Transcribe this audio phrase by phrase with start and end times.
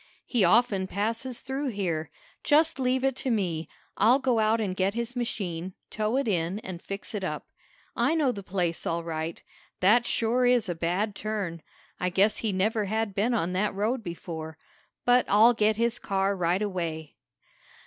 [0.25, 2.09] "He often passes through here.
[2.43, 3.69] Just leave it to me.
[3.97, 7.45] I'll go out and get his machine, tow it in and fix it up.
[7.95, 9.43] I know the place all right.
[9.79, 11.61] That sure is a bad turn.
[11.99, 14.57] I guess he never had been on that road before.
[15.05, 17.17] But I'll get his car right away."